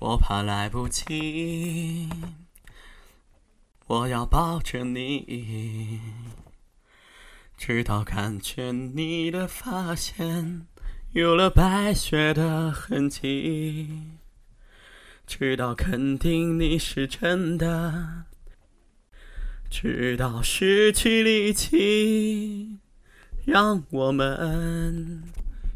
[0.00, 2.08] 我怕来不及，
[3.86, 6.00] 我要抱着你，
[7.56, 10.68] 直到看见你的发线
[11.10, 13.88] 有了白雪的痕迹，
[15.26, 18.26] 直到肯定你是真的，
[19.68, 22.78] 直到失去力气，
[23.44, 25.24] 让我们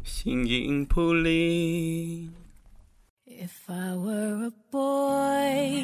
[0.01, 2.29] 形影不离。
[3.41, 5.83] If I were a boy,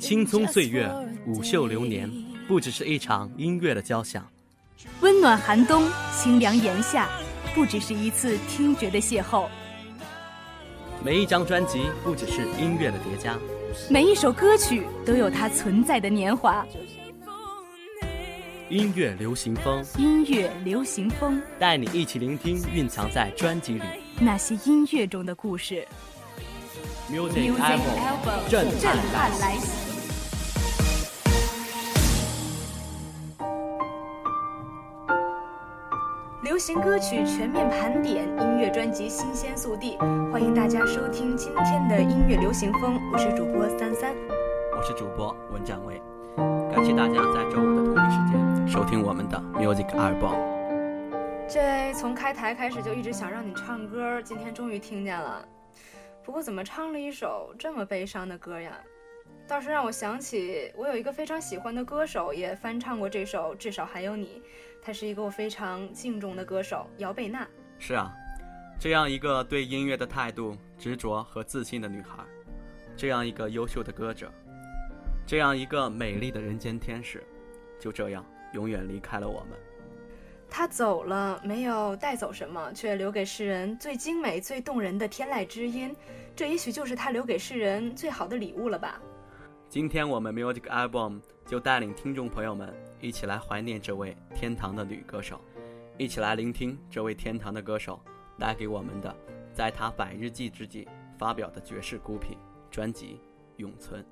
[0.00, 0.90] 青葱岁月，
[1.26, 2.10] 舞袖流年，
[2.48, 4.22] 不只是一场音乐的交响；
[5.00, 7.08] 温暖寒冬，清凉炎夏，
[7.54, 9.46] 不只是一次听觉的邂逅。
[11.04, 13.34] 每一张专辑，不只是音乐的叠加；
[13.88, 16.66] 每一首歌曲，都有它存在的年华。
[18.70, 23.82] 音乐流行风，音乐流行风，带你一起聆听蕴藏在专辑里
[24.20, 25.88] 那些音乐中的故事。
[27.10, 29.88] Music Album，震撼来袭。
[36.42, 39.96] 流行歌曲全面盘点，音乐专辑新鲜速递，
[40.30, 43.00] 欢迎大家收听今天的音乐流行风。
[43.14, 44.14] 我是主播三三，
[44.76, 45.98] 我是主播文展威。
[46.78, 50.38] 感谢大家在周五的同一时间收听我们的 Music Album。
[51.48, 55.44] 这从开台开始就一直想让你唱歌，今天终于听见了。
[56.24, 58.78] 不过怎么唱了一首这么悲伤的歌呀？
[59.48, 64.40] 倒是让我想起我有一个非常喜欢的歌手，也翻唱过这首《至少还有你》。
[64.80, 67.44] 她是一个我非常敬重的歌手，姚贝娜。
[67.80, 68.14] 是啊，
[68.78, 72.22] 这样一个对音乐的态度执着和自信的女孩，
[72.96, 74.32] 这样一个优秀的歌者。
[75.28, 77.22] 这样一个美丽的人间天使，
[77.78, 79.58] 就这样永远离开了我们。
[80.48, 85.94] 他走了，没有带走什么，却留给世人最精美、最动人的天籁之音。
[86.34, 88.98] 这也许就是他留给世人最好的礼物了吧。
[89.68, 95.38] 今天我们 Music Album 就带领听众朋友们一起来怀念这位天堂的女歌手，
[95.98, 98.00] 一起来聆听这位天堂的歌手
[98.38, 99.14] 带给我们的，
[99.52, 102.38] 在她百日祭之际发表的绝世孤品
[102.70, 103.20] 专辑
[103.60, 104.02] 《永存》。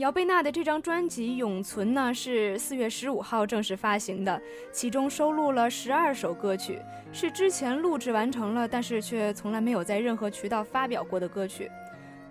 [0.00, 4.40] 姚贝娜的这张专辑《永存》呢，是四月十五号正式发行的，
[4.72, 6.80] 其中收录了十二首歌曲，
[7.12, 11.70] 是之前录制完成了，但是却从来没有在任何渠道发表过的歌曲。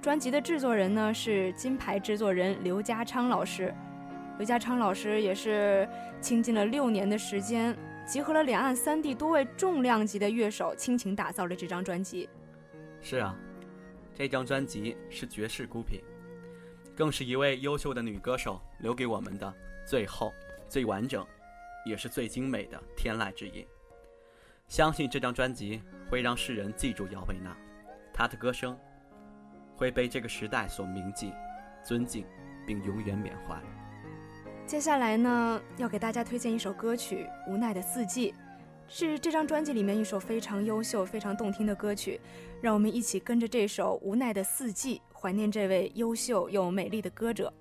[0.01, 3.71] 专辑的制作人呢是金牌制作人刘家昌老师，
[4.39, 5.87] 刘家昌老师也是
[6.19, 12.27] 倾尽了六年的时间，集合了两岸三地多位重量级的乐手，倾情打造了这张专辑。
[12.99, 13.37] 是啊，
[14.15, 16.01] 这张专辑是绝世孤品。
[16.99, 19.53] 更是一位优秀的女歌手留给我们的
[19.85, 20.33] 最后、
[20.67, 21.25] 最完整，
[21.85, 23.65] 也是最精美的天籁之音。
[24.67, 27.55] 相信这张专辑会让世人记住姚贝娜，
[28.13, 28.77] 她的歌声
[29.77, 31.31] 会被这个时代所铭记、
[31.81, 32.25] 尊敬，
[32.67, 33.57] 并永远缅怀。
[34.67, 38.33] 接下来呢，要给大家推荐一首歌曲《无奈的四季》，
[38.89, 42.19] 是这张专辑里面一首非常优秀、非常动听的歌曲。
[42.61, 44.97] 让我们一起跟着这首《无奈的四季》。
[45.21, 47.51] 怀念这位优秀又美丽的歌者。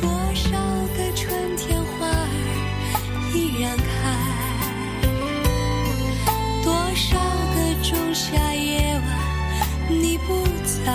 [0.00, 0.50] 多少
[0.96, 2.26] 个春天花儿
[3.32, 3.86] 依然开，
[6.64, 7.16] 多少
[7.54, 9.06] 个仲夏夜晚
[9.88, 10.92] 你不在，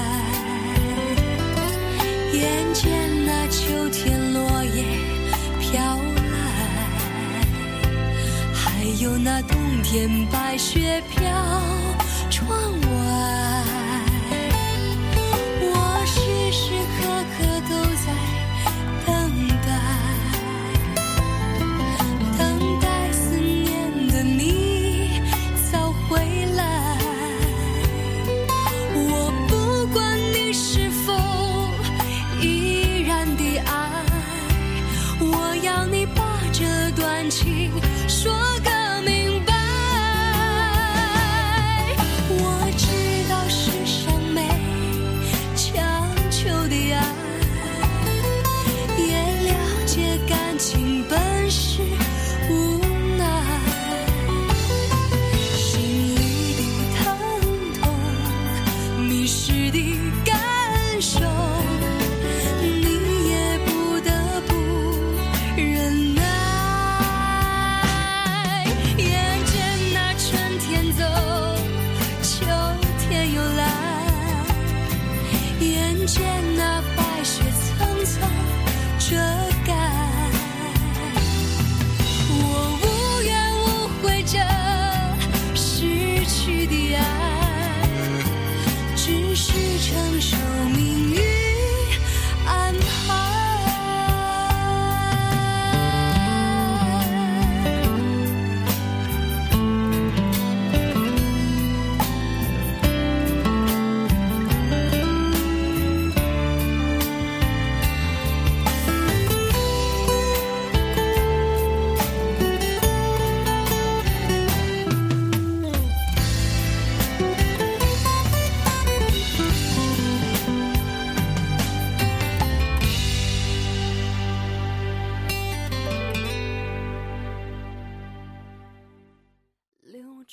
[2.34, 2.84] 眼见
[3.26, 4.84] 那秋天落叶
[5.62, 6.20] 飘来，
[8.54, 8.60] 还。
[9.00, 9.58] 有那冬
[9.92, 11.20] 天白雪飘
[12.30, 12.48] 窗
[12.80, 12.88] 外，
[15.60, 15.68] 我
[16.06, 17.02] 时时刻
[17.36, 18.06] 刻都在
[19.06, 19.12] 等
[19.68, 19.70] 待，
[22.38, 22.40] 等
[22.80, 25.20] 待思念的你
[25.70, 26.16] 早回
[26.56, 26.62] 来。
[28.96, 29.52] 我不
[29.94, 31.12] 管你是否
[32.42, 34.06] 依然的爱，
[35.20, 37.74] 我要你把这段情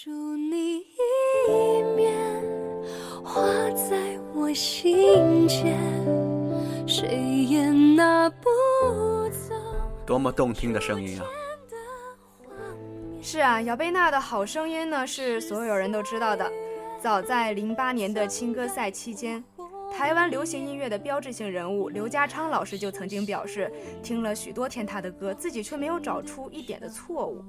[0.04, 2.14] 住你一面，
[3.24, 5.76] 画在我心间，
[6.86, 8.48] 谁也拿不
[9.30, 9.56] 走。
[10.06, 11.26] 多么动听的声音啊！
[13.20, 16.48] 是啊，姚贝娜的好声音呢，是所有人都知道的。
[17.02, 19.42] 早在零八年的青歌赛期间，
[19.92, 23.68] 台湾流行音乐的标志性人物刘家昌老师就曾经表示，
[24.00, 27.42] 听了许多天他的歌，自己却没有找出一点的错误。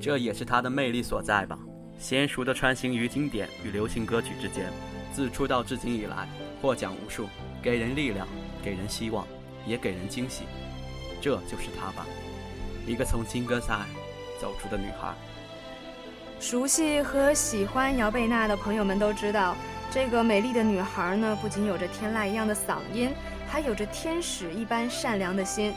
[0.00, 1.58] 这也是他的魅力所在吧？
[2.00, 4.72] 娴熟的穿行于经典与流行歌曲之间，
[5.12, 6.26] 自出道至今以来，
[6.62, 7.28] 获奖无数，
[7.62, 8.26] 给人力量，
[8.64, 9.26] 给人希望，
[9.66, 10.44] 也给人惊喜。
[11.20, 12.06] 这就是她吧，
[12.86, 13.80] 一个从金歌赛
[14.40, 15.12] 走出的女孩。
[16.40, 19.54] 熟悉和喜欢姚贝娜的朋友们都知道，
[19.90, 23.10] 这个美丽的女孩呢，不仅有着天籁一样的嗓音，
[23.46, 25.74] 还有着天使一般善良的心。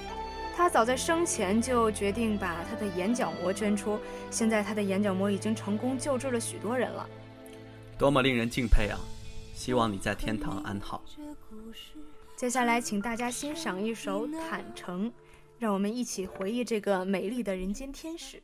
[0.56, 7.10] 她早在生前就决定把他的眼角膜捐出，现在他的眼角膜已经成功救治了许多人了，
[7.98, 9.00] 多么令人敬佩啊！
[9.56, 11.04] 希望你在天堂安好。
[12.36, 15.10] 接下来，请大家欣赏一首《坦诚》，
[15.58, 18.42] 让我们一起回忆这个美丽的人间天使。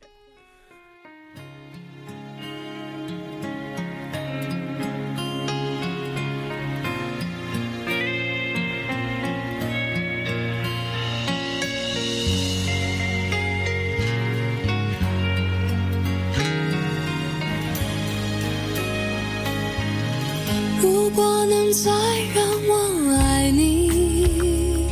[21.14, 21.90] 果能再
[22.34, 24.88] 让我爱你，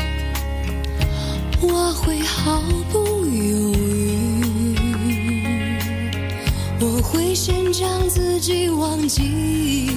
[1.60, 2.62] 我会毫
[2.92, 4.76] 不犹豫，
[6.80, 9.90] 我会先将自己忘记，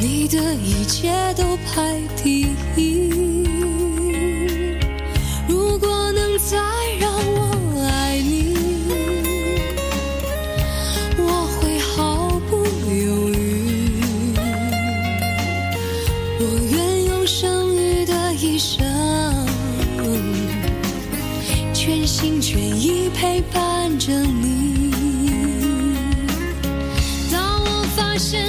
[0.00, 2.46] 你的一切都排第
[2.76, 3.46] 一。
[5.48, 6.58] 如果能再
[23.16, 24.92] 陪伴着你。
[27.32, 28.45] 当我发现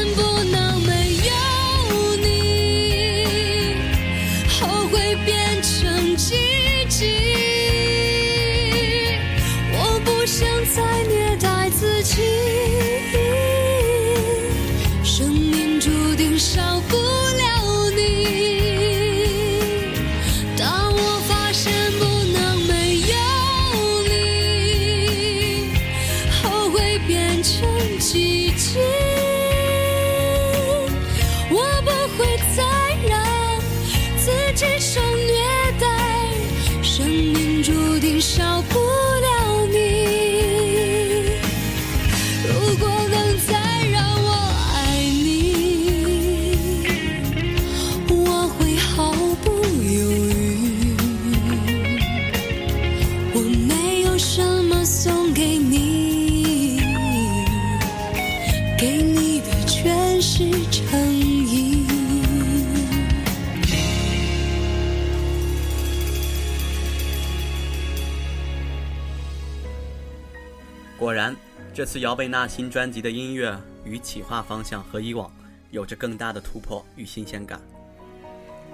[70.97, 71.35] 果然，
[71.75, 75.31] 这次姚贝娜新专辑的音乐与企划方向和以往
[75.69, 77.61] 有着更大的突破与新鲜感。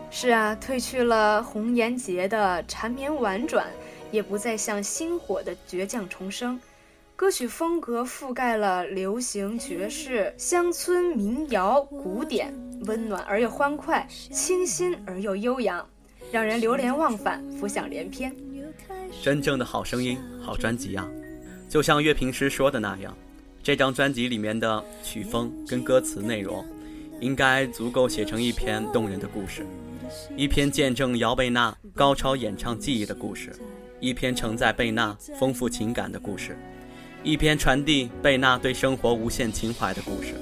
[0.10, 3.68] 是啊，褪去了红颜劫的缠绵婉转，
[4.10, 6.58] 也不再像星火的倔强重生。
[7.15, 12.53] 歌曲风格覆盖了流行、爵士、乡村、民谣、古典，
[12.86, 15.86] 温暖而又欢快，清新而又悠扬，
[16.32, 18.34] 让人流连忘返，浮想联翩。
[19.22, 21.06] 真正的好声音、好专辑啊！
[21.74, 23.18] 就像乐评师说的那样，
[23.63, 26.63] 这张专辑里面的曲风跟歌词内容，
[27.20, 29.65] 应该足够写成一篇动人的故事，
[30.38, 33.51] 一篇见证姚贝娜高超演唱技艺的故事，
[34.00, 36.56] 一篇承载贝娜丰富情感的故事，
[37.24, 40.36] 一篇传递贝娜对生活无限情怀的故事。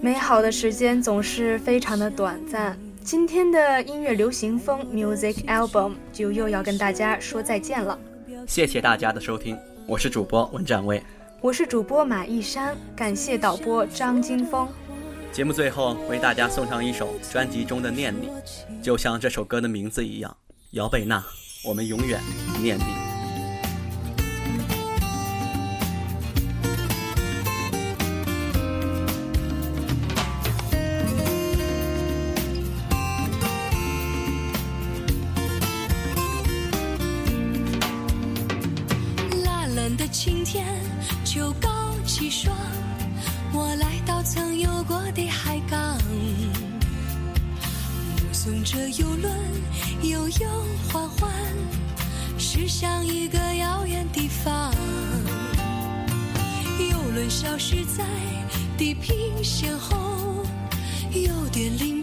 [0.00, 2.76] 美好的时间总是非常的短暂。
[3.04, 7.96] 今天的音乐流行风 Music Album 就又要跟大家说再见了。
[8.46, 11.02] 谢谢大家的收听，我是主播文展卫。
[11.40, 14.68] 我是主播马一山，感谢导播张金峰。
[15.32, 18.28] 节目最后为大家送上一首专辑中的《念你》，
[18.82, 20.34] 就像这首歌的名字一样，
[20.70, 21.22] 姚贝娜，
[21.64, 22.20] 我们永远
[22.62, 23.05] 念你。
[40.08, 40.64] 晴天，
[41.24, 41.68] 秋高
[42.06, 42.56] 气爽，
[43.52, 45.98] 我来到曾有过的海港，
[48.16, 49.32] 目送着游轮
[50.02, 50.48] 悠悠
[50.92, 51.30] 缓缓
[52.38, 54.72] 驶向一个遥远地方。
[56.78, 58.04] 游轮消失在
[58.78, 59.96] 地平线后，
[61.12, 61.95] 有点临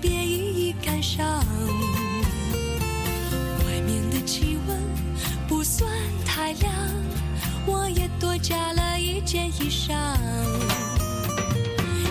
[9.86, 10.18] 上，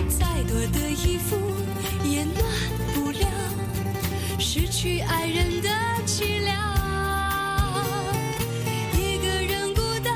[0.07, 1.39] 再多的衣服
[2.05, 2.37] 也暖
[2.95, 3.27] 不了
[4.39, 5.71] 失去爱人的
[6.07, 6.55] 凄凉。
[8.95, 10.15] 一个人孤单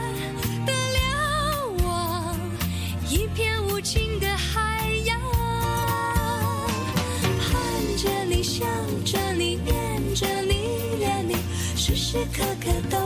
[0.66, 2.36] 的瞭望，
[3.08, 5.18] 一片无情的海洋。
[7.40, 7.50] 盼
[7.96, 8.66] 着你，想
[9.02, 11.36] 着你，念着你，恋你，
[11.74, 13.05] 时时刻刻都。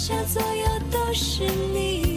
[0.00, 2.09] 下左右都是你。